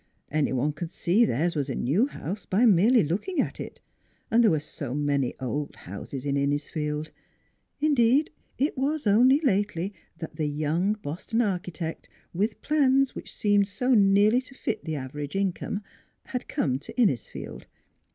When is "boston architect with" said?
11.03-12.63